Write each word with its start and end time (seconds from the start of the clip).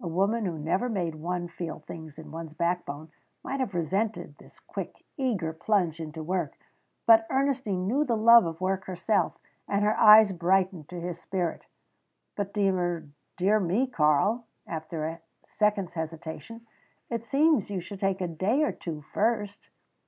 A 0.00 0.08
woman 0.08 0.46
who 0.46 0.58
never 0.58 0.88
made 0.88 1.14
one 1.14 1.46
feel 1.46 1.78
things 1.86 2.18
in 2.18 2.32
one's 2.32 2.54
backbone 2.54 3.12
might 3.44 3.60
have 3.60 3.72
resented 3.72 4.36
the 4.38 4.58
quick, 4.66 5.04
eager 5.16 5.52
plunge 5.52 6.00
into 6.00 6.24
work, 6.24 6.58
but 7.06 7.24
Ernestine 7.30 7.86
knew 7.86 8.04
the 8.04 8.16
love 8.16 8.46
of 8.46 8.60
work 8.60 8.86
herself, 8.86 9.38
and 9.68 9.84
her 9.84 9.96
eyes 9.96 10.32
brightened 10.32 10.88
to 10.88 11.00
his 11.00 11.20
spirit. 11.20 11.66
"But 12.34 12.52
dear 12.52 13.10
me, 13.60 13.86
Karl," 13.86 14.44
after 14.66 15.06
a 15.06 15.20
second's 15.46 15.94
hesitation, 15.94 16.66
"it 17.08 17.24
seems 17.24 17.70
you 17.70 17.78
should 17.78 18.00
take 18.00 18.20
a 18.20 18.26
day 18.26 18.64
or 18.64 18.72
two 18.72 19.02
first." 19.02 19.70